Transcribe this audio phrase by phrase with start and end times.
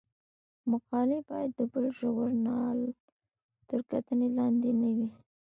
[0.71, 2.79] مقالې باید د بل ژورنال
[3.69, 5.09] تر کتنې لاندې نه وي.